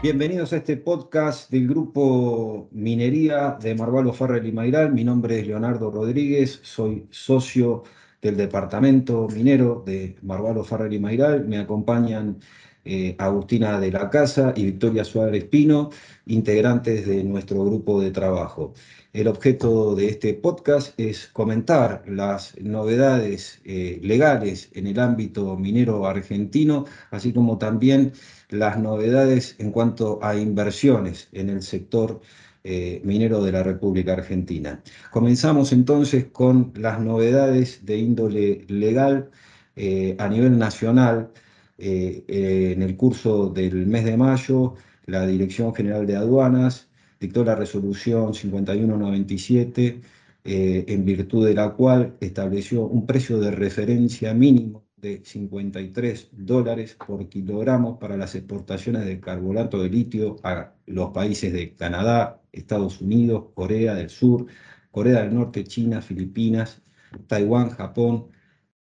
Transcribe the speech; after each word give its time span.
Bienvenidos 0.00 0.52
a 0.52 0.58
este 0.58 0.76
podcast 0.76 1.50
del 1.50 1.66
grupo 1.66 2.68
Minería 2.70 3.58
de 3.60 3.74
Marvalo 3.74 4.12
Farrell 4.12 4.46
y 4.46 4.52
Mairal. 4.52 4.92
Mi 4.92 5.02
nombre 5.02 5.40
es 5.40 5.46
Leonardo 5.48 5.90
Rodríguez, 5.90 6.60
soy 6.62 7.08
socio 7.10 7.82
del 8.22 8.36
departamento 8.36 9.26
minero 9.26 9.82
de 9.84 10.14
Marvalo 10.22 10.62
Farrell 10.62 10.92
y 10.92 11.00
Mairal. 11.00 11.48
Me 11.48 11.58
acompañan 11.58 12.38
eh, 12.84 13.16
Agustina 13.18 13.80
de 13.80 13.90
la 13.90 14.08
Casa 14.08 14.52
y 14.54 14.66
Victoria 14.66 15.02
Suárez 15.02 15.44
Pino, 15.46 15.90
integrantes 16.26 17.04
de 17.04 17.24
nuestro 17.24 17.64
grupo 17.64 18.00
de 18.00 18.12
trabajo. 18.12 18.74
El 19.14 19.26
objeto 19.26 19.94
de 19.94 20.08
este 20.08 20.34
podcast 20.34 20.92
es 21.00 21.28
comentar 21.28 22.04
las 22.06 22.54
novedades 22.60 23.60
eh, 23.64 23.98
legales 24.02 24.70
en 24.74 24.86
el 24.86 24.98
ámbito 25.00 25.56
minero 25.56 26.06
argentino, 26.06 26.84
así 27.10 27.32
como 27.32 27.56
también 27.56 28.12
las 28.50 28.78
novedades 28.78 29.56
en 29.58 29.72
cuanto 29.72 30.18
a 30.22 30.36
inversiones 30.36 31.28
en 31.32 31.48
el 31.48 31.62
sector 31.62 32.20
eh, 32.64 33.00
minero 33.02 33.42
de 33.42 33.52
la 33.52 33.62
República 33.62 34.12
Argentina. 34.12 34.82
Comenzamos 35.10 35.72
entonces 35.72 36.26
con 36.26 36.72
las 36.76 37.00
novedades 37.00 37.86
de 37.86 37.96
índole 37.96 38.66
legal 38.68 39.30
eh, 39.76 40.16
a 40.18 40.28
nivel 40.28 40.58
nacional. 40.58 41.30
en 41.78 42.82
el 42.82 42.96
curso 42.96 43.48
del 43.50 43.86
mes 43.86 44.04
de 44.04 44.16
mayo, 44.16 44.74
la 45.06 45.26
Dirección 45.26 45.74
General 45.74 46.06
de 46.06 46.16
Aduanas 46.16 46.87
dictó 47.20 47.44
la 47.44 47.54
resolución 47.54 48.34
5197, 48.34 50.00
eh, 50.44 50.84
en 50.88 51.04
virtud 51.04 51.46
de 51.46 51.54
la 51.54 51.70
cual 51.74 52.16
estableció 52.20 52.86
un 52.86 53.06
precio 53.06 53.38
de 53.40 53.50
referencia 53.50 54.32
mínimo 54.34 54.86
de 54.96 55.22
53 55.24 56.28
dólares 56.32 56.96
por 57.06 57.28
kilogramo 57.28 57.98
para 57.98 58.16
las 58.16 58.34
exportaciones 58.34 59.04
de 59.04 59.20
carbonato 59.20 59.82
de 59.82 59.90
litio 59.90 60.36
a 60.42 60.72
los 60.86 61.10
países 61.10 61.52
de 61.52 61.74
Canadá, 61.74 62.40
Estados 62.52 63.00
Unidos, 63.00 63.46
Corea 63.54 63.94
del 63.94 64.10
Sur, 64.10 64.46
Corea 64.90 65.20
del 65.22 65.34
Norte, 65.34 65.64
China, 65.64 66.02
Filipinas, 66.02 66.82
Taiwán, 67.26 67.70
Japón, 67.70 68.28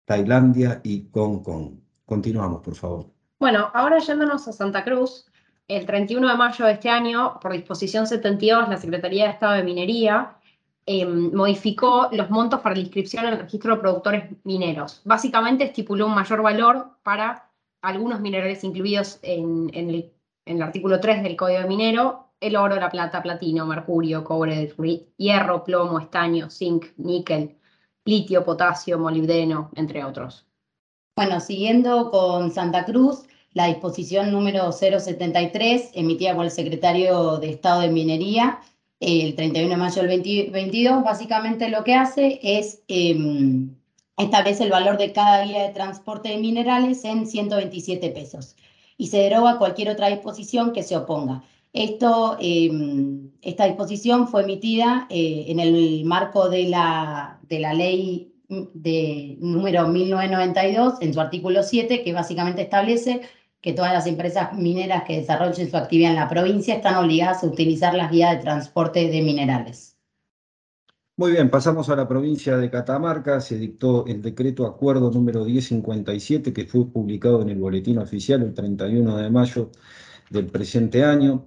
Tailandia 0.04 0.80
y 0.84 1.08
Hong 1.12 1.42
Kong. 1.42 1.78
Continuamos, 2.04 2.60
por 2.62 2.74
favor. 2.74 3.10
Bueno, 3.38 3.70
ahora 3.72 3.98
yéndonos 3.98 4.46
a 4.48 4.52
Santa 4.52 4.84
Cruz, 4.84 5.26
el 5.68 5.86
31 5.86 6.28
de 6.28 6.36
mayo 6.36 6.64
de 6.66 6.72
este 6.72 6.90
año, 6.90 7.38
por 7.40 7.52
disposición 7.52 8.06
72, 8.06 8.68
la 8.68 8.76
Secretaría 8.76 9.24
de 9.24 9.30
Estado 9.30 9.54
de 9.54 9.62
Minería 9.62 10.36
em, 10.86 11.34
modificó 11.34 12.08
los 12.12 12.28
montos 12.30 12.60
para 12.60 12.74
la 12.74 12.82
inscripción 12.82 13.24
en 13.24 13.32
el 13.34 13.40
registro 13.40 13.74
de 13.74 13.80
productores 13.80 14.24
mineros. 14.44 15.00
Básicamente 15.04 15.64
estipuló 15.64 16.06
un 16.06 16.14
mayor 16.14 16.42
valor 16.42 16.90
para 17.02 17.50
algunos 17.80 18.20
minerales 18.20 18.64
incluidos 18.64 19.18
en, 19.22 19.70
el, 19.74 20.62
artículo 20.62 21.00
3 21.00 21.22
del 21.22 21.36
Código 21.36 21.60
de 21.60 21.68
Minero, 21.68 22.28
el 22.40 22.56
oro, 22.56 22.76
la 22.76 22.90
plata, 22.90 23.22
platino, 23.22 23.64
mercurio, 23.64 24.22
cobre, 24.24 24.74
hierro, 25.16 25.64
plomo, 25.64 25.98
estaño, 25.98 26.50
zinc, 26.50 26.86
níquel, 26.98 27.56
litio, 28.04 28.44
potasio, 28.44 28.98
molibdeno, 28.98 29.70
entre 29.76 30.04
otros. 30.04 30.46
Bueno, 31.16 31.40
siguiendo 31.40 32.10
con 32.10 32.50
Santa 32.50 32.84
Cruz, 32.84 33.24
la 33.54 33.68
disposición 33.68 34.32
número 34.32 34.70
073, 34.72 35.90
emitida 35.94 36.34
por 36.34 36.44
el 36.44 36.50
secretario 36.50 37.38
de 37.38 37.50
Estado 37.50 37.80
de 37.82 37.88
Minería 37.88 38.60
el 39.00 39.34
31 39.34 39.70
de 39.70 39.76
mayo 39.76 40.02
del 40.02 40.18
2022, 40.18 41.04
básicamente 41.04 41.68
lo 41.68 41.84
que 41.84 41.94
hace 41.94 42.40
es 42.42 42.82
em, 42.88 43.74
establece 44.16 44.64
el 44.64 44.70
valor 44.70 44.96
de 44.98 45.12
cada 45.12 45.44
guía 45.44 45.64
de 45.64 45.74
transporte 45.74 46.30
de 46.30 46.38
minerales 46.38 47.04
en 47.04 47.26
127 47.26 48.10
pesos 48.10 48.56
y 48.96 49.08
se 49.08 49.18
deroga 49.18 49.58
cualquier 49.58 49.90
otra 49.90 50.08
disposición 50.08 50.72
que 50.72 50.82
se 50.82 50.96
oponga. 50.96 51.44
Esto, 51.72 52.36
em, 52.40 53.30
esta 53.42 53.66
disposición 53.66 54.28
fue 54.28 54.42
emitida 54.42 55.06
eh, 55.10 55.46
en 55.48 55.60
el 55.60 56.04
marco 56.04 56.48
de 56.48 56.64
la, 56.68 57.40
de 57.48 57.58
la 57.58 57.74
ley 57.74 58.32
de 58.48 59.36
número 59.40 59.88
1992, 59.88 60.94
en 61.00 61.12
su 61.12 61.20
artículo 61.20 61.62
7, 61.62 62.02
que 62.02 62.12
básicamente 62.12 62.62
establece 62.62 63.22
que 63.64 63.72
todas 63.72 63.94
las 63.94 64.06
empresas 64.06 64.52
mineras 64.52 65.04
que 65.04 65.20
desarrollen 65.20 65.70
su 65.70 65.76
actividad 65.78 66.10
en 66.10 66.16
la 66.16 66.28
provincia 66.28 66.74
están 66.74 66.96
obligadas 66.96 67.42
a 67.42 67.46
utilizar 67.46 67.94
las 67.94 68.10
vías 68.10 68.36
de 68.36 68.42
transporte 68.42 69.08
de 69.08 69.22
minerales. 69.22 69.96
Muy 71.16 71.32
bien, 71.32 71.48
pasamos 71.48 71.88
a 71.88 71.96
la 71.96 72.06
provincia 72.06 72.58
de 72.58 72.68
Catamarca. 72.68 73.40
Se 73.40 73.56
dictó 73.56 74.04
el 74.06 74.20
decreto 74.20 74.66
acuerdo 74.66 75.10
número 75.10 75.46
1057 75.46 76.52
que 76.52 76.66
fue 76.66 76.84
publicado 76.92 77.40
en 77.40 77.48
el 77.48 77.58
boletín 77.58 77.96
oficial 77.96 78.42
el 78.42 78.52
31 78.52 79.16
de 79.16 79.30
mayo 79.30 79.70
del 80.28 80.48
presente 80.48 81.02
año. 81.02 81.46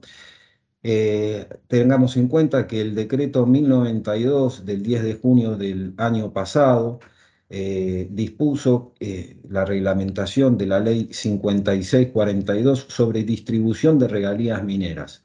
Eh, 0.81 1.47
tengamos 1.67 2.17
en 2.17 2.29
cuenta 2.29 2.65
que 2.65 2.81
el 2.81 2.95
decreto 2.95 3.45
1092 3.45 4.65
del 4.65 4.81
10 4.81 5.03
de 5.03 5.13
junio 5.13 5.55
del 5.55 5.93
año 5.97 6.33
pasado 6.33 6.99
eh, 7.49 8.07
dispuso 8.11 8.93
eh, 8.99 9.37
la 9.49 9.63
reglamentación 9.63 10.57
de 10.57 10.65
la 10.65 10.79
ley 10.79 11.07
5642 11.11 12.87
sobre 12.89 13.23
distribución 13.23 13.97
de 13.99 14.07
regalías 14.09 14.63
mineras. 14.63 15.23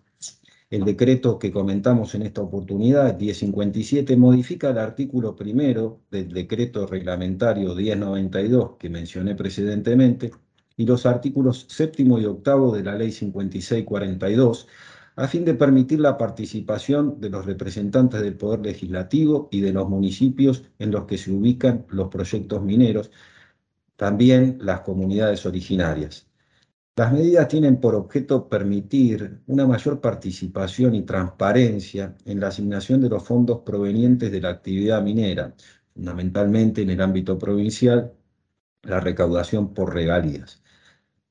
El 0.71 0.85
decreto 0.85 1.39
que 1.39 1.53
comentamos 1.53 2.15
en 2.15 2.23
esta 2.23 2.41
oportunidad, 2.41 3.19
1057, 3.19 4.17
modifica 4.17 4.71
el 4.71 4.79
artículo 4.79 5.37
primero 5.37 6.01
del 6.11 6.33
decreto 6.33 6.87
reglamentario 6.87 7.75
1092 7.75 8.77
que 8.79 8.89
mencioné 8.89 9.35
precedentemente 9.35 10.31
y 10.77 10.87
los 10.87 11.05
artículos 11.07 11.67
séptimo 11.69 12.19
y 12.19 12.25
octavo 12.25 12.75
de 12.75 12.85
la 12.85 12.95
ley 12.95 13.13
5642 13.13 14.67
a 15.17 15.29
fin 15.29 15.45
de 15.45 15.55
permitir 15.55 16.01
la 16.01 16.17
participación 16.17 17.21
de 17.21 17.31
los 17.31 17.45
representantes 17.47 18.23
del 18.23 18.37
Poder 18.37 18.61
Legislativo 18.61 19.49
y 19.51 19.61
de 19.61 19.73
los 19.73 19.89
municipios 19.89 20.65
en 20.79 20.91
los 20.91 21.05
que 21.05 21.19
se 21.19 21.33
ubican 21.33 21.87
los 21.89 22.09
proyectos 22.09 22.63
mineros, 22.63 23.11
también 23.97 24.59
las 24.61 24.81
comunidades 24.81 25.45
originarias. 25.47 26.27
Las 26.97 27.13
medidas 27.13 27.49
tienen 27.49 27.81
por 27.81 27.95
objeto 27.95 28.49
permitir 28.49 29.41
una 29.47 29.67
mayor 29.67 30.01
participación 30.01 30.95
y 30.95 31.03
transparencia 31.03 32.17
en 32.27 32.41
la 32.41 32.49
asignación 32.49 33.01
de 33.01 33.09
los 33.09 33.25
fondos 33.25 33.61
provenientes 33.65 34.31
de 34.31 34.41
la 34.41 34.51
actividad 34.51 35.03
minera, 35.03 35.55
fundamentalmente 35.95 36.83
en 36.83 36.91
el 36.91 37.01
ámbito 37.01 37.39
provincial, 37.39 38.13
la 38.83 39.01
recaudación 39.01 39.73
por 39.75 39.95
regalías. 39.95 40.62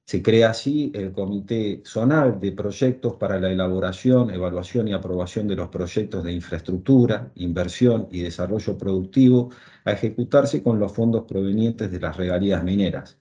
Se 0.06 0.22
crea 0.22 0.50
así 0.50 0.92
el 0.94 1.12
Comité 1.14 1.82
Zonal 1.86 2.40
de 2.40 2.52
Proyectos 2.52 3.16
para 3.16 3.40
la 3.40 3.50
elaboración, 3.52 4.30
evaluación 4.30 4.88
y 4.88 4.94
aprobación 4.94 5.48
de 5.48 5.56
los 5.56 5.70
proyectos 5.70 6.24
de 6.24 6.34
infraestructura, 6.34 7.32
inversión 7.36 8.08
y 8.12 8.22
desarrollo 8.22 8.78
productivo 8.78 9.52
a 9.86 9.94
ejecutarse 9.94 10.62
con 10.62 10.80
los 10.80 10.92
fondos 10.92 11.24
provenientes 11.26 11.92
de 11.92 12.00
las 12.00 12.18
regalías 12.18 12.64
mineras. 12.64 13.18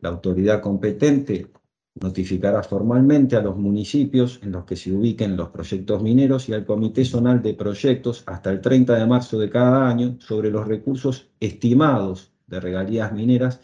La 0.00 0.10
autoridad 0.10 0.60
competente 0.60 1.50
notificará 2.00 2.62
formalmente 2.62 3.36
a 3.36 3.40
los 3.42 3.56
municipios 3.56 4.38
en 4.42 4.52
los 4.52 4.64
que 4.64 4.76
se 4.76 4.92
ubiquen 4.92 5.36
los 5.36 5.48
proyectos 5.48 6.02
mineros 6.02 6.48
y 6.48 6.52
al 6.52 6.66
Comité 6.66 7.04
Zonal 7.04 7.40
de 7.42 7.54
Proyectos 7.54 8.22
hasta 8.26 8.50
el 8.50 8.60
30 8.60 8.94
de 8.96 9.06
marzo 9.06 9.38
de 9.38 9.48
cada 9.48 9.88
año 9.88 10.16
sobre 10.20 10.50
los 10.50 10.68
recursos 10.68 11.30
estimados 11.40 12.32
de 12.46 12.60
regalías 12.60 13.12
mineras 13.12 13.60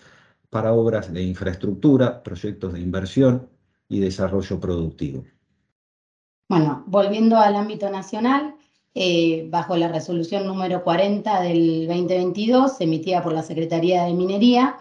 para 0.53 0.75
obras 0.75 1.11
de 1.11 1.23
infraestructura, 1.23 2.23
proyectos 2.23 2.75
de 2.75 2.81
inversión 2.81 3.49
y 3.89 4.01
desarrollo 4.01 4.61
productivo. 4.61 5.25
Bueno, 6.47 6.85
volviendo 6.87 7.39
al 7.39 7.57
ámbito 7.57 7.89
nacional, 7.89 8.55
eh, 8.95 9.47
bajo 9.49 9.79
la 9.79 9.89
resolución 9.89 10.47
número 10.47 10.85
40 10.85 11.41
del 11.41 11.87
2022, 11.87 12.79
emitida 12.83 13.23
por 13.23 13.33
la 13.33 13.43
Secretaría 13.43 14.05
de 14.05 14.13
Minería, 14.13 14.77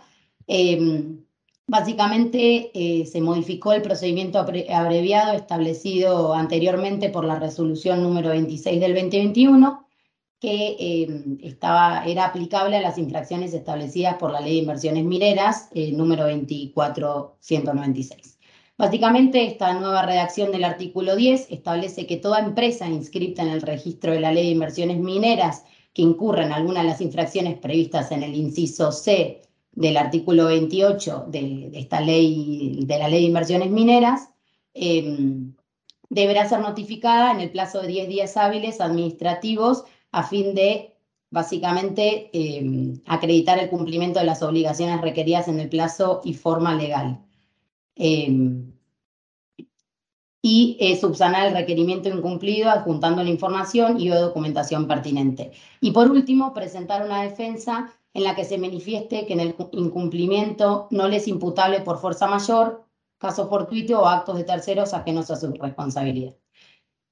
em, 0.46 1.24
básicamente 1.68 2.72
eh, 2.74 3.06
se 3.06 3.22
modificó 3.22 3.72
el 3.72 3.82
procedimiento 3.82 4.40
abreviado 4.40 5.32
establecido 5.32 6.34
anteriormente 6.34 7.10
por 7.10 7.24
la 7.24 7.40
resolución 7.40 8.04
número 8.04 8.32
26 8.32 8.82
del 8.82 8.94
2021 8.94 9.81
que 10.42 10.76
em, 10.80 11.38
estaba, 11.44 12.04
era 12.06 12.26
aplicable 12.26 12.76
a 12.76 12.82
las 12.82 12.98
infracciones 12.98 13.54
establecidas 13.54 14.16
por 14.16 14.32
la 14.32 14.42
Ley 14.42 14.56
de 14.56 14.62
Inversiones 14.62 15.06
Mineras, 15.06 15.70
eh, 15.76 15.92
número 15.92 16.26
24196. 16.26 18.40
Básicamente, 18.76 19.46
esta 19.46 19.72
nueva 19.76 20.04
redacción 20.04 20.52
del 20.52 20.64
artículo 20.64 21.16
10 21.16 21.52
establece 21.52 22.08
que 22.08 22.18
toda 22.18 22.40
empresa 22.40 22.88
inscrita 22.88 23.44
en 23.44 23.50
el 23.50 23.62
registro 23.62 24.14
de 24.14 24.20
la 24.20 24.32
Ley 24.32 24.46
de 24.46 24.54
Inversiones 24.54 24.98
Mineras 24.98 25.64
que 25.94 26.02
incurra 26.02 26.46
en 26.46 26.54
alguna 26.54 26.82
de 26.82 26.88
las 26.88 27.02
infracciones 27.02 27.60
previstas 27.60 28.12
en 28.12 28.24
el 28.24 28.34
inciso 28.34 28.92
C 28.92 29.44
del 29.74 29.98
artículo 29.98 30.46
28 30.46 31.26
de, 31.28 31.70
esta 31.74 32.02
ley, 32.02 32.80
de 32.84 32.98
la 32.98 33.10
Ley 33.10 33.22
de 33.22 33.28
Inversiones 33.28 33.70
Mineras, 33.70 34.30
em, 34.74 35.54
deberá 36.10 36.50
ser 36.50 36.62
notificada 36.62 37.32
en 37.32 37.42
el 37.42 37.52
plazo 37.52 37.82
de 37.82 37.90
10 37.90 38.08
días 38.08 38.38
hábiles 38.38 38.82
administrativos 38.82 39.84
a 40.12 40.24
fin 40.24 40.54
de 40.56 40.96
básicamente 41.30 42.30
em, 42.34 43.02
acreditar 43.06 43.58
el 43.60 43.70
cumplimiento 43.70 44.20
de 44.20 44.26
las 44.26 44.44
obligaciones 44.44 45.02
requeridas 45.02 45.48
en 45.48 45.60
el 45.60 45.70
plazo 45.70 46.22
y 46.24 46.34
forma 46.34 46.76
legal. 46.76 47.22
Em, 47.96 48.74
y 50.42 50.78
eh, 50.80 51.00
subsanar 51.00 51.48
el 51.48 51.54
requerimiento 51.54 52.10
incumplido 52.10 52.70
adjuntando 52.70 53.24
la 53.24 53.30
información 53.30 54.00
y 54.00 54.10
o 54.12 54.20
documentación 54.20 54.88
pertinente. 54.88 55.52
Y 55.82 55.92
por 55.92 56.10
último, 56.10 56.54
presentar 56.54 57.06
una 57.06 57.22
defensa 57.22 57.94
en 58.14 58.24
la 58.24 58.36
que 58.36 58.44
se 58.44 58.58
manifieste 58.58 59.26
que 59.26 59.34
en 59.34 59.40
el 59.40 59.56
incumplimiento 59.74 60.88
no 60.92 61.08
les 61.08 61.24
es 61.24 61.28
imputable 61.28 61.82
por 61.82 62.00
fuerza 62.00 62.28
mayor, 62.28 62.86
caso 63.20 63.48
fortuito 63.48 64.02
o 64.02 64.06
actos 64.08 64.36
de 64.38 64.44
terceros 64.44 64.94
ajenos 64.94 65.30
a 65.30 65.36
su 65.36 65.52
responsabilidad. 65.54 66.36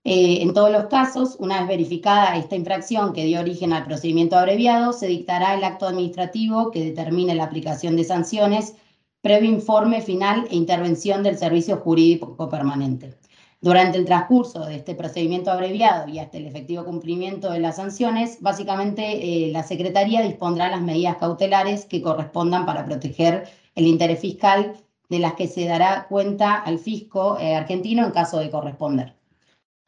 Eh, 0.06 0.42
en 0.42 0.54
todos 0.54 0.72
los 0.72 0.86
casos, 0.86 1.36
una 1.40 1.60
vez 1.60 1.68
verificada 1.68 2.38
esta 2.38 2.56
infracción 2.56 3.12
que 3.12 3.26
dio 3.26 3.42
origen 3.42 3.74
al 3.74 3.86
procedimiento 3.86 4.38
abreviado, 4.38 4.94
se 4.94 5.08
dictará 5.08 5.56
el 5.56 5.64
acto 5.64 5.88
administrativo 5.88 6.72
que 6.72 6.84
determine 6.84 7.36
la 7.36 7.44
aplicación 7.44 7.98
de 7.98 8.06
sanciones, 8.06 8.76
previo 9.22 9.50
informe 9.52 10.02
final 10.02 10.48
e 10.50 10.56
intervención 10.56 11.22
del 11.22 11.38
servicio 11.38 11.78
jurídico 11.78 12.50
permanente. 12.50 13.18
Durante 13.62 13.98
el 13.98 14.06
transcurso 14.06 14.66
de 14.66 14.78
este 14.78 14.96
procedimiento 14.96 15.52
abreviado 15.52 16.08
y 16.08 16.20
hasta 16.20 16.38
el 16.38 16.48
efectivo 16.48 16.86
cumplimiento 16.86 17.52
de 17.52 17.60
las 17.60 17.76
sanciones, 17.76 18.38
básicamente 18.40 19.48
eh, 19.48 19.52
la 19.52 19.64
Secretaría 19.64 20.22
dispondrá 20.22 20.70
las 20.70 20.82
medidas 20.82 21.18
cautelares 21.18 21.86
que 21.86 22.02
correspondan 22.02 22.66
para 22.66 22.86
proteger 22.86 23.50
el 23.76 23.86
interés 23.86 24.22
fiscal 24.22 24.78
de 25.10 25.20
las 25.20 25.34
que 25.34 25.48
se 25.48 25.66
dará 25.66 26.06
cuenta 26.08 26.56
al 26.56 26.80
fisco 26.80 27.38
eh, 27.38 27.54
argentino 27.54 28.06
en 28.06 28.12
caso 28.12 28.40
de 28.40 28.50
corresponder. 28.50 29.19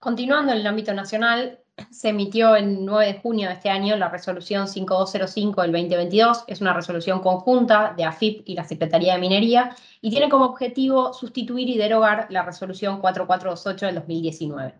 Continuando 0.01 0.51
en 0.51 0.57
el 0.57 0.65
ámbito 0.65 0.95
nacional, 0.95 1.59
se 1.91 2.09
emitió 2.09 2.55
el 2.55 2.83
9 2.83 3.05
de 3.05 3.19
junio 3.19 3.47
de 3.49 3.53
este 3.53 3.69
año 3.69 3.95
la 3.97 4.09
resolución 4.09 4.67
5205 4.67 5.61
del 5.61 5.71
2022. 5.73 6.43
Es 6.47 6.59
una 6.59 6.73
resolución 6.73 7.19
conjunta 7.19 7.93
de 7.95 8.03
AFIP 8.05 8.41
y 8.45 8.55
la 8.55 8.63
Secretaría 8.63 9.13
de 9.13 9.19
Minería 9.19 9.75
y 10.01 10.09
tiene 10.09 10.27
como 10.27 10.45
objetivo 10.45 11.13
sustituir 11.13 11.69
y 11.69 11.77
derogar 11.77 12.25
la 12.31 12.41
resolución 12.41 12.99
4428 12.99 13.85
del 13.85 13.95
2019. 13.95 14.73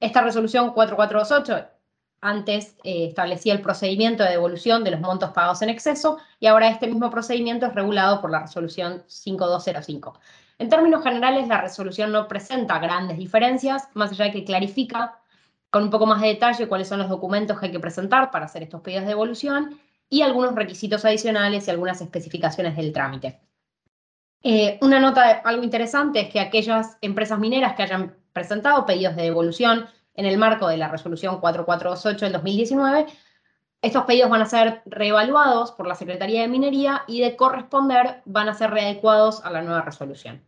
Esta 0.00 0.22
resolución 0.22 0.72
4428 0.72 1.68
antes 2.20 2.74
eh, 2.82 3.06
establecía 3.06 3.52
el 3.52 3.62
procedimiento 3.62 4.24
de 4.24 4.30
devolución 4.30 4.82
de 4.82 4.90
los 4.90 5.00
montos 5.00 5.30
pagados 5.30 5.62
en 5.62 5.68
exceso 5.68 6.18
y 6.40 6.48
ahora 6.48 6.70
este 6.70 6.88
mismo 6.88 7.08
procedimiento 7.08 7.66
es 7.66 7.74
regulado 7.76 8.20
por 8.20 8.32
la 8.32 8.40
resolución 8.40 9.04
5205. 9.06 10.18
En 10.58 10.68
términos 10.68 11.02
generales, 11.02 11.48
la 11.48 11.60
resolución 11.60 12.12
no 12.12 12.28
presenta 12.28 12.78
grandes 12.78 13.18
diferencias, 13.18 13.88
más 13.94 14.12
allá 14.12 14.26
de 14.26 14.32
que 14.32 14.44
clarifica 14.44 15.18
con 15.70 15.82
un 15.82 15.90
poco 15.90 16.06
más 16.06 16.22
de 16.22 16.28
detalle 16.28 16.68
cuáles 16.68 16.88
son 16.88 17.00
los 17.00 17.08
documentos 17.08 17.58
que 17.58 17.66
hay 17.66 17.72
que 17.72 17.80
presentar 17.80 18.30
para 18.30 18.46
hacer 18.46 18.62
estos 18.62 18.80
pedidos 18.80 19.02
de 19.02 19.10
devolución 19.10 19.78
y 20.08 20.22
algunos 20.22 20.54
requisitos 20.54 21.04
adicionales 21.04 21.66
y 21.66 21.70
algunas 21.70 22.00
especificaciones 22.00 22.76
del 22.76 22.92
trámite. 22.92 23.40
Eh, 24.42 24.78
una 24.80 25.00
nota, 25.00 25.42
algo 25.44 25.64
interesante 25.64 26.20
es 26.20 26.28
que 26.30 26.40
aquellas 26.40 26.96
empresas 27.00 27.38
mineras 27.38 27.74
que 27.74 27.82
hayan 27.82 28.16
presentado 28.32 28.86
pedidos 28.86 29.16
de 29.16 29.24
devolución 29.24 29.86
en 30.14 30.24
el 30.24 30.38
marco 30.38 30.68
de 30.68 30.76
la 30.76 30.88
resolución 30.88 31.40
4428 31.40 32.26
del 32.26 32.32
2019, 32.32 33.06
estos 33.82 34.04
pedidos 34.04 34.30
van 34.30 34.42
a 34.42 34.46
ser 34.46 34.82
reevaluados 34.86 35.72
por 35.72 35.86
la 35.86 35.94
Secretaría 35.94 36.42
de 36.42 36.48
Minería 36.48 37.02
y 37.06 37.20
de 37.20 37.36
corresponder 37.36 38.22
van 38.24 38.48
a 38.48 38.54
ser 38.54 38.70
readecuados 38.70 39.44
a 39.44 39.50
la 39.50 39.62
nueva 39.62 39.82
resolución. 39.82 40.42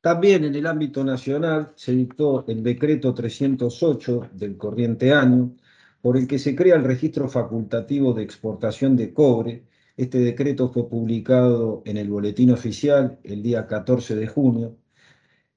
También 0.00 0.44
en 0.44 0.54
el 0.54 0.66
ámbito 0.66 1.04
nacional 1.04 1.72
se 1.76 1.92
dictó 1.92 2.44
el 2.48 2.62
decreto 2.62 3.14
308 3.14 4.30
del 4.32 4.56
corriente 4.56 5.12
año, 5.12 5.54
por 6.00 6.16
el 6.16 6.26
que 6.26 6.40
se 6.40 6.56
crea 6.56 6.74
el 6.74 6.84
registro 6.84 7.28
facultativo 7.28 8.12
de 8.12 8.24
exportación 8.24 8.96
de 8.96 9.14
cobre. 9.14 9.64
Este 9.96 10.18
decreto 10.18 10.68
fue 10.72 10.88
publicado 10.88 11.82
en 11.84 11.96
el 11.96 12.10
boletín 12.10 12.50
oficial 12.50 13.20
el 13.22 13.42
día 13.42 13.68
14 13.68 14.16
de 14.16 14.26
junio. 14.26 14.76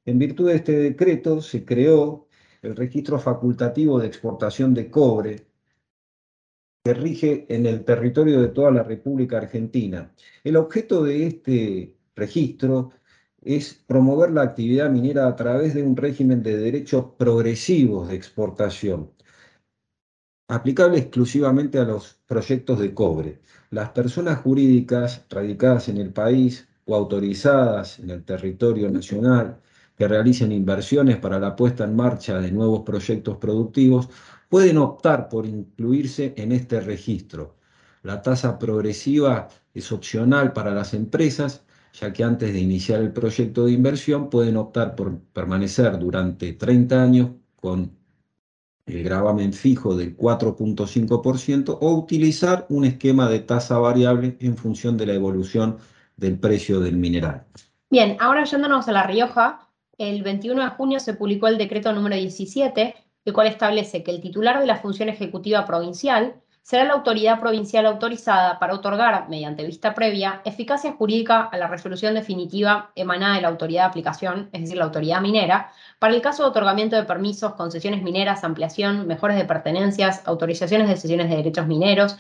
En 0.06 0.20
virtud 0.20 0.50
de 0.50 0.56
este 0.58 0.74
decreto 0.74 1.42
se 1.42 1.66
creó 1.66 2.28
el 2.62 2.76
registro 2.76 3.18
facultativo 3.20 4.00
de 4.00 4.08
exportación 4.08 4.76
de 4.76 4.92
cobre, 4.92 5.48
que 6.86 6.94
rige 6.94 7.48
en 7.50 7.66
el 7.66 7.84
territorio 7.84 8.40
de 8.40 8.50
toda 8.50 8.70
la 8.70 8.84
República 8.84 9.38
Argentina. 9.38 10.14
El 10.44 10.56
objeto 10.56 11.04
de 11.04 11.26
este 11.26 11.96
registro 12.16 12.92
es 13.42 13.74
promover 13.74 14.30
la 14.30 14.44
actividad 14.44 14.92
minera 14.92 15.28
a 15.28 15.36
través 15.36 15.74
de 15.74 15.82
un 15.82 15.98
régimen 15.98 16.44
de 16.44 16.58
derechos 16.58 17.06
progresivos 17.18 18.10
de 18.10 18.16
exportación, 18.16 19.12
aplicable 20.48 21.00
exclusivamente 21.00 21.80
a 21.80 21.86
los 21.86 22.20
proyectos 22.28 22.80
de 22.80 22.94
cobre. 22.94 23.42
Las 23.72 23.90
personas 23.90 24.42
jurídicas 24.42 25.26
radicadas 25.32 25.90
en 25.90 25.98
el 25.98 26.14
país 26.14 26.68
o 26.86 26.96
autorizadas 26.96 27.98
en 27.98 28.12
el 28.12 28.24
territorio 28.24 28.92
nacional 28.92 29.60
que 29.98 30.08
realicen 30.08 30.52
inversiones 30.52 31.18
para 31.18 31.40
la 31.40 31.56
puesta 31.56 31.84
en 31.84 31.96
marcha 31.96 32.40
de 32.40 32.52
nuevos 32.52 32.82
proyectos 32.82 33.38
productivos 33.38 34.10
pueden 34.50 34.78
optar 34.78 35.30
por 35.30 35.46
incluirse 35.46 36.34
en 36.38 36.52
este 36.52 36.82
registro. 36.82 37.56
La 38.04 38.22
tasa 38.22 38.60
progresiva 38.60 39.48
es 39.74 39.92
opcional 39.92 40.54
para 40.54 40.72
las 40.72 40.94
empresas 40.94 41.66
ya 42.00 42.12
que 42.12 42.24
antes 42.24 42.52
de 42.52 42.60
iniciar 42.60 43.02
el 43.02 43.14
proyecto 43.14 43.66
de 43.66 43.72
inversión 43.72 44.30
pueden 44.30 44.58
optar 44.58 44.96
por 44.96 45.18
permanecer 45.34 45.98
durante 45.98 46.54
30 46.54 47.02
años 47.02 47.30
con 47.56 47.92
el 48.86 49.04
gravamen 49.04 49.54
fijo 49.54 49.96
del 49.96 50.16
4.5% 50.16 51.78
o 51.80 51.96
utilizar 51.96 52.66
un 52.70 52.86
esquema 52.86 53.30
de 53.30 53.40
tasa 53.40 53.80
variable 53.80 54.38
en 54.42 54.58
función 54.58 54.98
de 54.98 55.08
la 55.08 55.14
evolución 55.14 55.78
del 56.18 56.38
precio 56.38 56.80
del 56.80 56.98
mineral. 56.98 57.46
Bien, 57.90 58.18
ahora 58.20 58.44
yéndonos 58.44 58.88
a 58.88 58.92
La 58.92 59.08
Rioja, 59.08 59.65
el 59.98 60.24
21 60.24 60.64
de 60.64 60.70
junio 60.70 61.00
se 61.00 61.14
publicó 61.14 61.48
el 61.48 61.58
decreto 61.58 61.92
número 61.94 62.16
17, 62.16 62.96
el 63.26 63.34
cual 63.34 63.48
establece 63.48 64.04
que 64.04 64.12
el 64.12 64.22
titular 64.22 64.60
de 64.60 64.68
la 64.68 64.78
función 64.78 65.10
ejecutiva 65.10 65.66
provincial 65.66 66.36
será 66.62 66.84
la 66.84 66.94
autoridad 66.94 67.40
provincial 67.40 67.86
autorizada 67.86 68.58
para 68.58 68.74
otorgar, 68.74 69.30
mediante 69.30 69.64
vista 69.64 69.94
previa, 69.94 70.42
eficacia 70.46 70.94
jurídica 70.94 71.44
a 71.44 71.58
la 71.58 71.68
resolución 71.68 72.16
definitiva 72.16 72.92
emanada 72.96 73.36
de 73.36 73.42
la 73.42 73.50
autoridad 73.50 73.84
de 73.84 73.90
aplicación, 73.90 74.50
es 74.52 74.62
decir, 74.62 74.78
la 74.78 74.86
autoridad 74.86 75.22
minera, 75.22 75.72
para 76.00 76.16
el 76.16 76.22
caso 76.22 76.42
de 76.42 76.50
otorgamiento 76.50 76.96
de 76.96 77.04
permisos, 77.04 77.54
concesiones 77.54 78.02
mineras, 78.02 78.44
ampliación, 78.44 79.06
mejores 79.06 79.38
de 79.38 79.46
pertenencias, 79.46 80.24
autorizaciones 80.26 80.88
de 80.90 80.98
sesiones 80.98 81.30
de 81.30 81.36
derechos 81.38 81.68
mineros, 81.68 82.18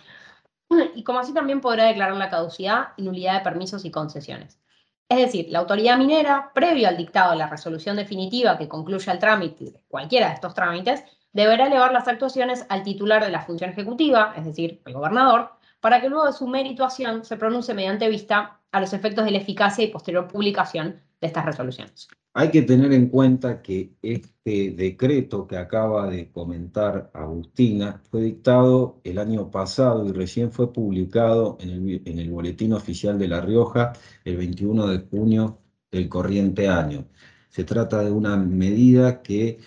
y 0.93 1.03
como 1.03 1.19
así 1.19 1.33
también 1.33 1.61
podrá 1.61 1.85
declarar 1.85 2.15
la 2.15 2.29
caducidad 2.29 2.89
y 2.97 3.01
nulidad 3.01 3.33
de 3.33 3.39
permisos 3.39 3.83
y 3.83 3.91
concesiones. 3.91 4.59
Es 5.07 5.19
decir, 5.19 5.47
la 5.49 5.59
autoridad 5.59 5.97
minera, 5.97 6.51
previo 6.53 6.87
al 6.87 6.97
dictado 6.97 7.31
de 7.31 7.37
la 7.37 7.47
resolución 7.47 7.95
definitiva 7.95 8.57
que 8.57 8.67
concluya 8.67 9.13
el 9.13 9.19
trámite, 9.19 9.83
cualquiera 9.87 10.29
de 10.29 10.33
estos 10.33 10.55
trámites, 10.55 11.03
deberá 11.31 11.67
elevar 11.67 11.91
las 11.91 12.07
actuaciones 12.07 12.65
al 12.69 12.83
titular 12.83 13.23
de 13.23 13.29
la 13.29 13.41
función 13.41 13.69
ejecutiva, 13.69 14.33
es 14.35 14.45
decir, 14.45 14.81
el 14.85 14.93
gobernador, 14.93 15.51
para 15.79 16.01
que 16.01 16.09
luego 16.09 16.25
de 16.25 16.33
su 16.33 16.47
merituación 16.47 17.23
se 17.23 17.37
pronuncie 17.37 17.75
mediante 17.75 18.09
vista 18.09 18.59
a 18.71 18.79
los 18.81 18.93
efectos 18.93 19.25
de 19.25 19.31
la 19.31 19.37
eficacia 19.37 19.83
y 19.83 19.89
posterior 19.89 20.27
publicación 20.27 21.01
estas 21.25 21.45
resoluciones. 21.45 22.07
Hay 22.33 22.51
que 22.51 22.63
tener 22.63 22.91
en 22.91 23.07
cuenta 23.07 23.61
que 23.61 23.93
este 24.01 24.71
decreto 24.71 25.47
que 25.47 25.57
acaba 25.57 26.09
de 26.09 26.31
comentar 26.31 27.09
Agustina 27.13 28.01
fue 28.09 28.23
dictado 28.23 28.99
el 29.03 29.19
año 29.19 29.49
pasado 29.49 30.05
y 30.05 30.11
recién 30.11 30.51
fue 30.51 30.73
publicado 30.73 31.57
en 31.61 31.69
el, 31.69 32.01
en 32.05 32.19
el 32.19 32.29
Boletín 32.29 32.73
Oficial 32.73 33.17
de 33.17 33.29
La 33.29 33.41
Rioja 33.41 33.93
el 34.25 34.37
21 34.37 34.87
de 34.87 34.99
junio 35.09 35.59
del 35.91 36.09
corriente 36.09 36.67
año. 36.67 37.07
Se 37.49 37.63
trata 37.63 38.03
de 38.03 38.11
una 38.11 38.35
medida 38.35 39.21
que 39.21 39.59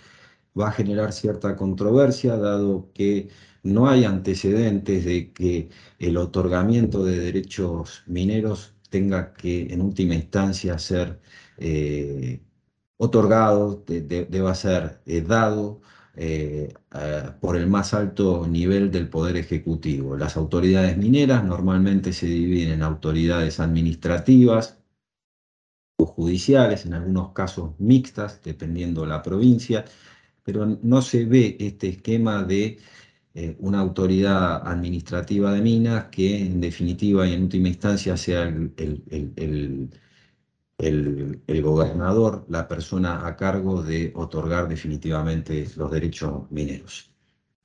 va 0.59 0.69
a 0.69 0.71
generar 0.71 1.11
cierta 1.13 1.55
controversia, 1.55 2.37
dado 2.37 2.91
que 2.93 3.29
no 3.63 3.89
hay 3.89 4.05
antecedentes 4.05 5.05
de 5.05 5.31
que 5.33 5.69
el 5.99 6.17
otorgamiento 6.17 7.03
de 7.03 7.19
derechos 7.19 8.03
mineros 8.07 8.75
tenga 8.89 9.33
que 9.33 9.73
en 9.73 9.81
última 9.81 10.15
instancia 10.15 10.77
ser 10.79 11.19
eh, 11.59 12.41
otorgado, 12.97 13.83
deba 13.85 14.55
ser 14.55 15.01
eh, 15.05 15.21
dado 15.21 15.81
eh, 16.15 16.73
por 17.39 17.55
el 17.55 17.67
más 17.67 17.93
alto 17.93 18.47
nivel 18.47 18.91
del 18.91 19.09
Poder 19.09 19.37
Ejecutivo. 19.37 20.17
Las 20.17 20.37
autoridades 20.37 20.97
mineras 20.97 21.43
normalmente 21.45 22.13
se 22.13 22.27
dividen 22.27 22.71
en 22.71 22.83
autoridades 22.83 23.59
administrativas 23.59 24.79
o 25.97 26.05
judiciales, 26.05 26.85
en 26.85 26.93
algunos 26.93 27.33
casos 27.33 27.73
mixtas, 27.79 28.41
dependiendo 28.43 29.05
la 29.05 29.21
provincia, 29.21 29.85
pero 30.43 30.65
no 30.65 31.01
se 31.01 31.25
ve 31.25 31.57
este 31.59 31.89
esquema 31.89 32.43
de 32.43 32.79
eh, 33.35 33.55
una 33.59 33.79
autoridad 33.79 34.67
administrativa 34.67 35.53
de 35.53 35.61
minas 35.61 36.05
que 36.05 36.45
en 36.45 36.61
definitiva 36.61 37.27
y 37.27 37.33
en 37.33 37.43
última 37.43 37.67
instancia 37.69 38.17
sea 38.17 38.43
el, 38.43 38.73
el, 38.77 39.89
gobernador, 41.61 42.45
la 42.49 42.67
persona 42.67 43.27
a 43.27 43.35
cargo 43.35 43.83
de 43.83 44.11
otorgar 44.15 44.67
definitivamente 44.67 45.67
los 45.75 45.91
derechos 45.91 46.49
mineros. 46.49 47.11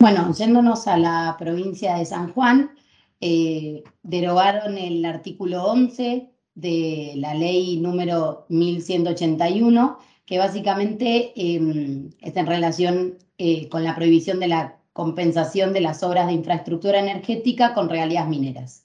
Bueno, 0.01 0.35
yéndonos 0.35 0.87
a 0.87 0.99
la 0.99 1.37
provincia 1.39 1.97
de 1.97 2.05
San 2.05 2.33
Juan, 2.33 2.73
eh, 3.21 3.85
derogaron 4.03 4.77
el 4.77 5.05
artículo 5.05 5.65
11 5.65 6.31
de 6.55 7.13
la 7.17 7.35
ley 7.35 7.79
número 7.79 8.47
1181 8.49 9.99
que 10.27 10.39
básicamente 10.39 11.33
em, 11.37 12.11
está 12.21 12.41
en 12.41 12.47
relación 12.47 13.19
eh, 13.39 13.69
con 13.69 13.85
la 13.85 13.95
prohibición 13.95 14.41
de 14.41 14.49
la 14.49 14.79
compensación 14.93 15.73
de 15.73 15.81
las 15.81 16.03
obras 16.03 16.27
de 16.27 16.35
infraestructura 16.35 17.01
energética 17.01 17.75
con 17.75 17.89
regalías 17.89 18.29
mineras. 18.29 18.84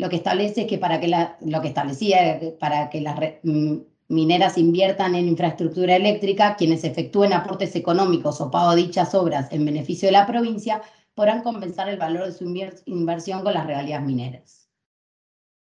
Lo 0.00 0.08
que 0.08 0.16
establece 0.16 0.62
es 0.62 0.66
que 0.66 0.78
para 0.78 0.98
que 0.98 1.08
la, 1.08 1.36
lo 1.42 1.60
que 1.60 1.68
establecía 1.68 2.40
para 2.58 2.88
que 2.88 3.02
las 3.02 3.20
mm, 3.42 3.76
mineras 4.08 4.56
inviertan 4.56 5.14
en 5.14 5.28
infraestructura 5.28 5.94
eléctrica, 5.94 6.56
quienes 6.56 6.84
efectúen 6.84 7.34
aportes 7.34 7.76
económicos 7.76 8.40
o 8.40 8.50
pago 8.50 8.74
dichas 8.74 9.14
obras 9.14 9.52
en 9.52 9.66
beneficio 9.66 10.08
de 10.08 10.12
la 10.12 10.26
provincia 10.26 10.80
podrán 11.14 11.42
compensar 11.42 11.90
el 11.90 11.98
valor 11.98 12.24
de 12.24 12.32
su 12.32 12.44
inversión 12.86 13.42
con 13.42 13.52
las 13.52 13.66
regalías 13.66 14.02
mineras. 14.02 14.70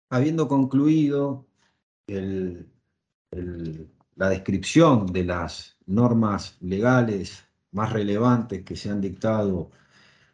Habiendo 0.09 0.49
concluido 0.49 1.45
la 2.11 2.65
descripción 4.29 5.05
de 5.05 5.23
las 5.23 5.77
normas 5.85 6.57
legales 6.59 7.45
más 7.71 7.93
relevantes 7.93 8.63
que 8.63 8.75
se 8.75 8.89
han 8.89 8.99
dictado 8.99 9.71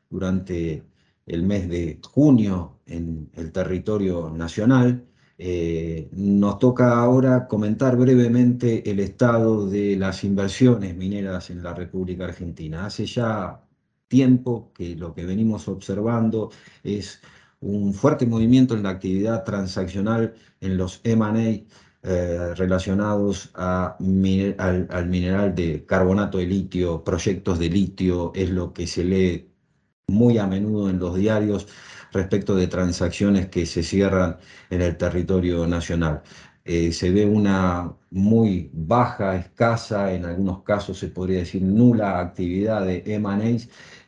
durante 0.10 0.84
el 1.26 1.44
mes 1.44 1.70
de 1.70 2.00
junio 2.04 2.80
en 2.86 3.30
el 3.34 3.52
territorio 3.52 4.30
nacional, 4.30 5.06
eh, 5.38 6.10
nos 6.14 6.60
toca 6.60 6.98
ahora 7.00 7.48
comentar 7.48 7.98
brevemente 7.98 8.90
el 8.90 9.00
estado 9.00 9.68
de 9.70 9.96
las 9.96 10.24
inversiones 10.24 10.96
mineras 10.96 11.50
en 11.50 11.64
la 11.64 11.74
República 11.74 12.26
Argentina. 12.26 12.86
Hace 12.86 13.06
ya 13.06 13.64
tiempo 14.08 14.72
que 14.74 14.96
lo 14.96 15.14
que 15.14 15.26
venimos 15.26 15.68
observando 15.68 16.52
es 16.84 17.20
un 17.62 17.94
fuerte 17.94 18.26
movimiento 18.26 18.76
en 18.76 18.84
la 18.84 18.90
actividad 18.90 19.44
transaccional 19.44 20.34
en 20.62 20.78
los 20.78 21.02
M&A 21.04 21.66
eh, 22.06 22.54
relacionados 22.56 23.52
al, 23.56 23.96
mineral 24.00 25.56
de 25.56 25.86
carbonato 25.86 26.38
de 26.38 26.48
litio, 26.48 27.04
proyectos 27.04 27.60
de 27.60 27.70
litio, 27.70 28.32
es 28.36 28.50
lo 28.50 28.74
que 28.74 28.88
se 28.88 29.04
lee 29.06 29.53
muy 30.08 30.38
a 30.38 30.48
menudo 30.48 30.90
en 30.90 31.00
los 31.00 31.16
diarios 31.16 31.68
respecto 32.12 32.56
de 32.56 32.68
transacciones 32.68 33.48
que 33.48 33.66
se 33.66 33.84
cierran 33.84 34.38
en 34.70 34.82
el 34.82 34.98
territorio 34.98 35.68
nacional. 35.68 36.22
Eh, 36.66 36.92
se 36.94 37.12
ve 37.12 37.26
una 37.26 37.94
muy 38.12 38.70
baja, 38.74 39.36
escasa, 39.36 40.14
en 40.14 40.26
algunos 40.26 40.64
casos 40.64 40.98
se 41.00 41.10
podría 41.10 41.40
decir 41.40 41.62
nula 41.62 42.20
actividad 42.20 42.86
de 42.86 43.04
M&A 43.06 43.58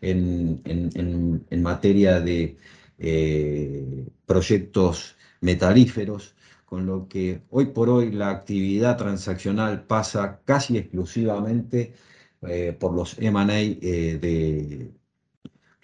en, 0.02 1.62
materia 1.62 2.20
de 2.22 2.58
eh, 2.98 4.08
proyectos 4.26 5.16
metalíferos 5.42 6.36
con 6.66 6.86
lo 6.86 7.08
que 7.08 7.42
hoy 7.50 7.68
por 7.68 7.90
hoy 7.90 8.12
la 8.12 8.30
actividad 8.30 8.98
transaccional 8.98 9.86
pasa 9.86 10.42
casi 10.46 10.78
exclusivamente 10.78 11.94
eh, 12.42 12.76
por 12.80 12.94
los 12.94 13.18
M&A 13.20 13.60
eh, 13.60 14.92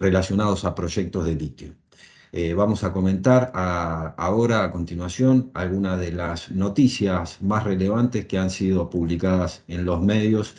relacionados 0.01 0.65
a 0.65 0.75
proyectos 0.75 1.23
de 1.25 1.35
litio. 1.35 1.73
Eh, 2.33 2.53
vamos 2.53 2.83
a 2.83 2.91
comentar 2.91 3.51
ahora 3.53 4.65
a 4.65 4.71
continuación 4.71 5.51
algunas 5.53 5.99
de 5.99 6.11
las 6.11 6.51
noticias 6.51 7.41
más 7.41 7.63
relevantes 7.63 8.25
que 8.25 8.37
han 8.37 8.49
sido 8.49 8.89
publicadas 8.89 9.63
en 9.69 9.85
los 9.85 10.01
medios 10.01 10.55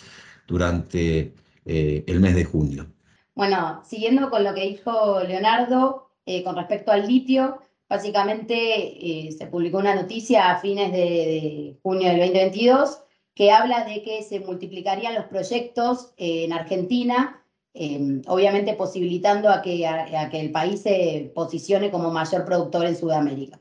durante 0.47 1.35
el 1.65 2.21
mes 2.21 2.35
de 2.35 2.45
junio. 2.45 2.87
Bueno, 3.35 3.83
siguiendo 3.85 4.31
con 4.31 4.45
lo 4.45 4.55
que 4.55 4.69
dijo 4.69 5.21
Leonardo 5.23 6.11
con 6.45 6.57
respecto 6.57 6.93
al 6.93 7.07
litio, 7.07 7.61
Básicamente 7.93 8.55
eh, 8.57 9.33
se 9.33 9.49
publicó 9.49 9.77
una 9.77 9.95
noticia 9.95 10.51
a 10.51 10.59
fines 10.61 10.93
de, 10.93 11.79
junio 11.83 12.09
del 12.09 12.21
2022 12.21 13.03
que 13.35 13.51
habla 13.51 13.85
de 13.85 14.01
que 14.03 14.23
se 14.23 14.41
multiplicarían 14.41 15.15
los 15.15 15.27
proyectos 15.27 16.15
en 16.17 16.55
Argentina, 16.55 17.42
em, 17.75 18.23
obviamente 18.27 18.75
posibilitando 18.75 19.49
a 19.49 19.63
que, 19.63 19.87
a, 19.87 20.29
que, 20.31 20.41
el 20.41 20.53
país 20.53 20.83
se 20.83 21.33
posicione 21.35 21.91
como 21.91 22.11
mayor 22.11 22.45
productor 22.45 22.87
en 22.87 22.97
Sudamérica. 22.97 23.61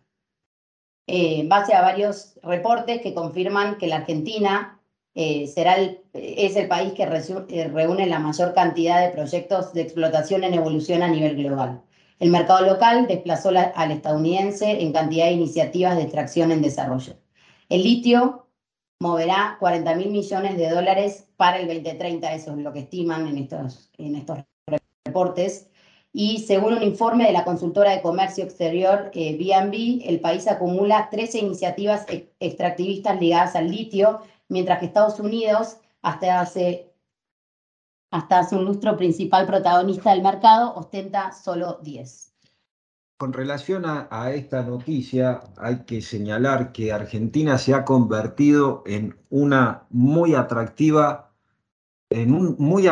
Eh, 1.08 1.40
en 1.42 1.50
base 1.50 1.74
a 1.74 1.82
varios 1.82 2.40
reportes 2.44 3.02
que 3.02 3.14
confirman 3.14 3.78
que 3.78 3.88
la 3.88 3.98
Argentina 3.98 4.80
eh, 5.14 5.48
será 5.48 5.76
es 6.14 6.56
el 6.56 6.68
país 6.68 6.94
que 6.94 7.06
reúne 7.06 8.08
la 8.08 8.20
mayor 8.20 8.54
cantidad 8.54 9.02
de 9.02 9.10
proyectos 9.14 9.74
de 9.74 9.82
explotación 9.82 10.44
en 10.44 10.54
evolución 10.54 11.04
a 11.04 11.10
nivel 11.10 11.36
global. 11.36 11.82
El 12.20 12.30
mercado 12.30 12.66
local 12.66 13.08
desplazó 13.08 13.50
al 13.50 13.92
estadounidense 13.92 14.82
en 14.82 14.94
cantidad 14.94 15.26
de 15.26 15.32
iniciativas 15.32 15.98
de 15.98 16.04
extracción 16.04 16.52
en 16.52 16.62
desarrollo. 16.62 17.16
El 17.68 17.84
litio 17.84 18.41
moverá 19.02 19.58
40 19.60 19.96
mil 19.96 20.12
millones 20.12 20.58
de 20.58 20.70
dólares 20.70 21.28
para 21.36 21.58
el 21.58 21.66
2030, 21.66 22.34
eso 22.34 22.52
es 22.52 22.58
lo 22.58 22.72
que 22.72 22.82
estiman 22.82 23.28
en 23.28 23.40
estos, 23.40 23.90
en 23.98 24.16
estos 24.16 24.38
reportes. 25.04 25.68
Y 26.14 26.40
según 26.40 26.74
un 26.74 26.84
informe 26.84 27.26
de 27.26 27.32
la 27.32 27.44
consultora 27.44 27.92
de 27.92 28.04
comercio 28.04 28.44
exterior 28.44 29.10
BNB, 29.16 29.74
eh, 29.74 30.00
el 30.06 30.20
país 30.20 30.48
acumula 30.48 31.10
13 31.10 31.40
iniciativas 31.40 32.06
extractivistas 32.40 33.20
ligadas 33.20 33.56
al 33.56 33.72
litio, 33.72 34.22
mientras 34.50 34.78
que 34.78 34.86
Estados 34.86 35.20
Unidos, 35.20 35.78
hasta 36.04 36.40
hace 36.40 36.88
hasta 38.12 38.40
hace 38.40 38.56
un 38.56 38.66
lustro 38.66 38.98
principal 38.98 39.48
protagonista 39.48 40.12
del 40.12 40.22
mercado, 40.22 40.76
ostenta 40.76 41.32
solo 41.32 41.80
10. 41.82 42.31
Con 43.22 43.34
relación 43.34 43.84
a, 43.86 44.32
esta 44.32 44.64
noticia, 44.64 45.42
hay 45.56 45.84
que 45.86 46.02
señalar 46.02 46.72
que 46.72 46.92
Argentina 46.92 47.60
se 47.60 47.76
ha 47.76 47.86
convertido 47.86 48.82
en 48.88 49.16
una 49.30 49.84
muy 49.92 50.34
atractiva, 50.34 51.32
en 52.10 52.34
un 52.34 52.56
muy, 52.58 52.88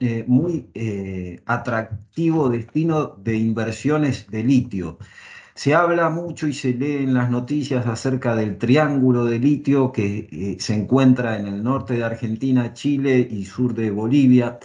eh, 0.00 0.24
muy 0.26 0.70
eh, 0.72 1.42
atractivo 1.44 2.48
destino 2.48 3.08
de 3.18 3.36
inversiones 3.36 4.26
de 4.30 4.42
litio. 4.42 4.96
Se 5.54 5.74
habla 5.74 6.08
mucho 6.08 6.46
y 6.46 6.54
se 6.54 6.72
lee 6.72 7.02
en 7.02 7.12
las 7.12 7.28
noticias 7.30 7.86
acerca 7.86 8.34
del 8.34 8.56
triángulo 8.56 9.26
de 9.26 9.38
litio 9.38 9.92
que 9.92 10.28
eh, 10.32 10.56
se 10.60 10.72
encuentra 10.72 11.38
en 11.38 11.46
el 11.46 11.62
norte 11.62 11.92
de 11.92 12.04
Argentina, 12.04 12.72
Chile 12.72 13.18
y 13.30 13.44
sur 13.44 13.74
de 13.74 13.90
Bolivia. 13.90 14.58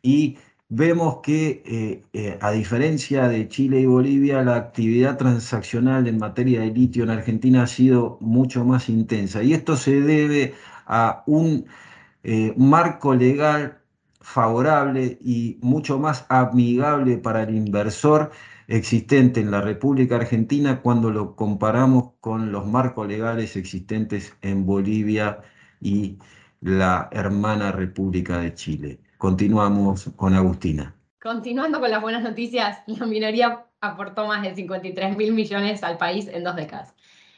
Y 0.00 0.38
vemos 0.70 1.18
que, 1.22 1.62
eh, 1.66 2.04
eh, 2.12 2.38
a 2.40 2.52
diferencia 2.52 3.28
de 3.28 3.48
Chile 3.48 3.80
y 3.80 3.86
Bolivia, 3.86 4.42
la 4.42 4.56
actividad 4.56 5.18
transaccional 5.18 6.08
en 6.08 6.18
materia 6.18 6.60
de 6.60 6.70
litio 6.72 7.04
en 7.04 7.10
Argentina 7.10 7.62
ha 7.64 7.66
sido 7.66 8.18
mucho 8.20 8.64
más 8.64 8.88
intensa. 8.88 9.42
Y 9.42 9.52
esto 9.54 9.76
se 9.76 10.00
debe 10.00 10.54
a 10.86 11.22
un 11.26 11.66
marco 12.56 13.14
legal 13.14 13.80
favorable 14.20 15.18
y 15.22 15.58
mucho 15.62 15.98
más 15.98 16.26
amigable 16.28 17.18
para 17.18 17.42
el 17.42 17.54
inversor 17.56 18.30
existente 18.70 19.40
en 19.40 19.50
la 19.50 19.60
República 19.60 20.16
Argentina 20.16 20.80
cuando 20.82 21.10
lo 21.10 21.34
comparamos 21.36 22.12
con 22.20 22.52
los 22.52 22.66
marcos 22.66 23.08
legales 23.08 23.56
existentes 23.56 24.36
en 24.42 24.64
Bolivia 24.66 25.40
y 25.80 26.18
la 26.60 27.08
hermana 27.12 27.72
República 27.72 28.38
de 28.38 28.54
Chile. 28.54 29.00
Continuamos 29.20 30.08
con 30.16 30.32
Agustina. 30.32 30.94
Continuando 31.20 31.78
con 31.78 31.90
las 31.90 32.00
buenas 32.00 32.22
noticias, 32.22 32.78
la 32.86 33.04
minería 33.04 33.66
aportó 33.82 34.26
más 34.26 34.40
de 34.40 34.54
53 34.54 35.14
mil 35.14 35.34
millones 35.34 35.82
al 35.82 35.98
país 35.98 36.26
en 36.26 36.42
dos 36.42 36.56
décadas. 36.56 36.94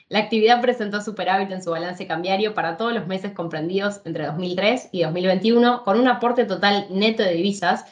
La 0.08 0.20
actividad 0.20 0.60
presentó 0.62 1.00
superávit 1.00 1.50
en 1.50 1.60
su 1.60 1.72
balance 1.72 2.06
cambiario 2.06 2.54
para 2.54 2.76
todos 2.76 2.94
los 2.94 3.08
meses 3.08 3.32
comprendidos 3.32 4.00
entre 4.04 4.26
2003 4.26 4.90
y 4.92 5.02
2021, 5.02 5.82
con 5.82 5.98
un 5.98 6.06
aporte 6.06 6.44
total 6.44 6.86
neto 6.88 7.24
de 7.24 7.32
divisas 7.32 7.84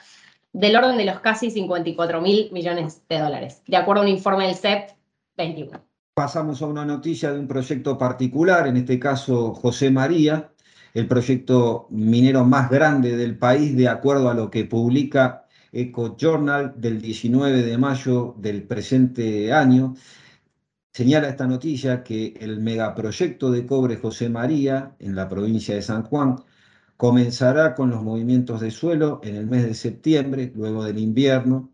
del 0.52 0.76
orden 0.76 0.96
de 0.96 1.06
los 1.06 1.18
casi 1.18 1.50
54 1.50 2.20
mil 2.20 2.48
millones 2.52 3.02
de 3.08 3.18
dólares, 3.18 3.64
de 3.66 3.76
acuerdo 3.76 4.02
a 4.02 4.04
un 4.04 4.10
informe 4.10 4.46
del 4.46 4.54
CEP 4.54 4.90
21. 5.36 5.80
Pasamos 6.14 6.62
a 6.62 6.66
una 6.66 6.84
noticia 6.84 7.32
de 7.32 7.40
un 7.40 7.48
proyecto 7.48 7.98
particular, 7.98 8.68
en 8.68 8.76
este 8.76 9.00
caso 9.00 9.52
José 9.52 9.90
María, 9.90 10.52
el 10.94 11.06
proyecto 11.06 11.86
minero 11.90 12.44
más 12.44 12.70
grande 12.70 13.16
del 13.16 13.38
país, 13.38 13.76
de 13.76 13.88
acuerdo 13.88 14.30
a 14.30 14.34
lo 14.34 14.50
que 14.50 14.64
publica 14.64 15.46
Eco 15.72 16.16
Journal 16.16 16.74
del 16.76 17.00
19 17.00 17.62
de 17.62 17.78
mayo 17.78 18.34
del 18.38 18.64
presente 18.64 19.52
año. 19.52 19.94
Señala 20.92 21.28
esta 21.28 21.46
noticia 21.46 22.02
que 22.02 22.34
el 22.40 22.60
megaproyecto 22.60 23.50
de 23.50 23.66
cobre 23.66 23.96
José 23.96 24.28
María 24.28 24.94
en 24.98 25.14
la 25.14 25.28
provincia 25.28 25.74
de 25.74 25.82
San 25.82 26.02
Juan 26.04 26.36
Comenzará 27.00 27.74
con 27.74 27.88
los 27.88 28.02
movimientos 28.02 28.60
de 28.60 28.70
suelo 28.70 29.22
en 29.24 29.34
el 29.34 29.46
mes 29.46 29.64
de 29.64 29.72
septiembre, 29.72 30.52
luego 30.54 30.84
del 30.84 30.98
invierno. 30.98 31.69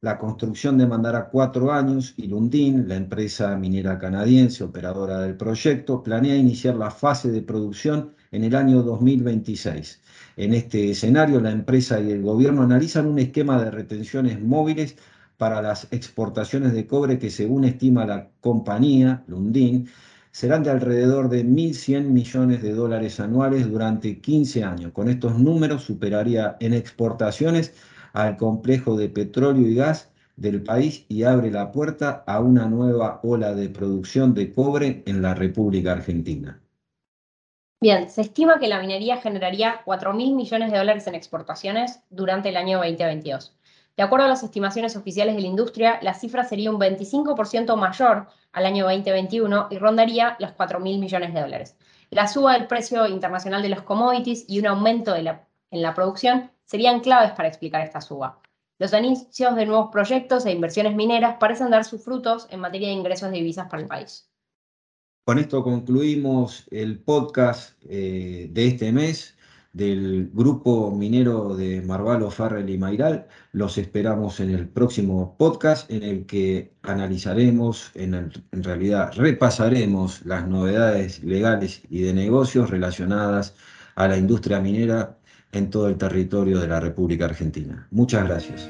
La 0.00 0.16
construcción 0.16 0.78
demandará 0.78 1.28
cuatro 1.28 1.72
años 1.72 2.14
y 2.16 2.28
Lundin, 2.28 2.86
la 2.86 2.94
empresa 2.94 3.56
minera 3.56 3.98
canadiense 3.98 4.62
operadora 4.62 5.18
del 5.18 5.36
proyecto, 5.36 6.04
planea 6.04 6.36
iniciar 6.36 6.76
la 6.76 6.92
fase 6.92 7.32
de 7.32 7.42
producción 7.42 8.14
en 8.30 8.44
el 8.44 8.54
año 8.54 8.84
2026. 8.84 10.00
En 10.36 10.54
este 10.54 10.92
escenario, 10.92 11.40
la 11.40 11.50
empresa 11.50 12.00
y 12.00 12.12
el 12.12 12.22
gobierno 12.22 12.62
analizan 12.62 13.06
un 13.06 13.18
esquema 13.18 13.60
de 13.60 13.72
retenciones 13.72 14.40
móviles 14.40 14.94
para 15.36 15.60
las 15.60 15.88
exportaciones 15.90 16.74
de 16.74 16.86
cobre 16.86 17.18
que, 17.18 17.28
según 17.28 17.64
estima 17.64 18.06
la 18.06 18.30
compañía 18.40 19.24
Lundin, 19.26 19.88
serán 20.30 20.62
de 20.62 20.70
alrededor 20.70 21.28
de 21.28 21.44
1.100 21.44 22.04
millones 22.04 22.62
de 22.62 22.72
dólares 22.72 23.18
anuales 23.18 23.68
durante 23.68 24.20
15 24.20 24.62
años. 24.62 24.92
Con 24.92 25.08
estos 25.08 25.36
números 25.40 25.82
superaría 25.82 26.56
en 26.60 26.74
exportaciones 26.74 27.72
al 28.18 28.36
complejo 28.36 28.96
de 28.96 29.08
petróleo 29.08 29.68
y 29.68 29.76
gas 29.76 30.10
del 30.36 30.64
país 30.64 31.06
y 31.08 31.22
abre 31.22 31.52
la 31.52 31.70
puerta 31.70 32.24
a 32.26 32.40
una 32.40 32.66
nueva 32.66 33.20
ola 33.22 33.54
de 33.54 33.68
producción 33.68 34.34
de 34.34 34.52
cobre 34.52 35.04
en 35.06 35.22
la 35.22 35.34
República 35.34 35.92
Argentina. 35.92 36.60
Bien, 37.80 38.10
se 38.10 38.22
estima 38.22 38.58
que 38.58 38.66
la 38.66 38.80
minería 38.80 39.18
generaría 39.18 39.84
4.000 39.84 40.34
millones 40.34 40.72
de 40.72 40.78
dólares 40.78 41.06
en 41.06 41.14
exportaciones 41.14 42.00
durante 42.10 42.48
el 42.48 42.56
año 42.56 42.78
2022. 42.78 43.56
De 43.96 44.02
acuerdo 44.02 44.26
a 44.26 44.28
las 44.28 44.42
estimaciones 44.42 44.96
oficiales 44.96 45.36
de 45.36 45.42
la 45.42 45.46
industria, 45.46 46.00
la 46.02 46.14
cifra 46.14 46.42
sería 46.42 46.72
un 46.72 46.80
25% 46.80 47.76
mayor 47.76 48.26
al 48.50 48.66
año 48.66 48.84
2021 48.84 49.68
y 49.70 49.78
rondaría 49.78 50.36
los 50.40 50.50
4.000 50.50 50.98
millones 50.98 51.34
de 51.34 51.40
dólares. 51.40 51.76
La 52.10 52.26
suba 52.26 52.54
del 52.54 52.66
precio 52.66 53.06
internacional 53.06 53.62
de 53.62 53.68
los 53.68 53.82
commodities 53.82 54.44
y 54.48 54.58
un 54.58 54.66
aumento 54.66 55.14
en 55.14 55.82
la 55.82 55.94
producción 55.94 56.50
serían 56.68 57.00
claves 57.00 57.32
para 57.32 57.48
explicar 57.48 57.82
esta 57.82 58.00
suba. 58.00 58.40
Los 58.78 58.92
inicios 58.92 59.56
de 59.56 59.66
nuevos 59.66 59.88
proyectos 59.90 60.46
e 60.46 60.52
inversiones 60.52 60.94
mineras 60.94 61.36
parecen 61.40 61.70
dar 61.70 61.84
sus 61.84 62.04
frutos 62.04 62.46
en 62.50 62.60
materia 62.60 62.88
de 62.88 62.94
ingresos 62.94 63.30
de 63.30 63.38
divisas 63.38 63.68
para 63.68 63.82
el 63.82 63.88
país. 63.88 64.30
Con 65.24 65.38
esto 65.38 65.64
concluimos 65.64 66.66
el 66.70 67.00
podcast 67.00 67.72
eh, 67.88 68.48
de 68.52 68.66
este 68.66 68.92
mes 68.92 69.34
del 69.72 70.30
grupo 70.32 70.90
minero 70.90 71.54
de 71.56 71.82
Marvalo, 71.82 72.30
Farrell 72.30 72.68
y 72.68 72.78
Mairal. 72.78 73.26
Los 73.52 73.78
esperamos 73.78 74.40
en 74.40 74.50
el 74.50 74.68
próximo 74.68 75.36
podcast 75.38 75.90
en 75.90 76.02
el 76.02 76.26
que 76.26 76.74
analizaremos, 76.82 77.90
en, 77.94 78.14
en 78.14 78.64
realidad 78.64 79.12
repasaremos 79.14 80.24
las 80.24 80.46
novedades 80.46 81.22
legales 81.24 81.82
y 81.90 82.02
de 82.02 82.14
negocios 82.14 82.70
relacionadas 82.70 83.54
a 83.96 84.08
la 84.08 84.16
industria 84.16 84.60
minera 84.60 85.17
en 85.52 85.70
todo 85.70 85.88
el 85.88 85.96
territorio 85.96 86.60
de 86.60 86.68
la 86.68 86.80
República 86.80 87.24
Argentina. 87.24 87.86
Muchas 87.90 88.26
gracias. 88.26 88.68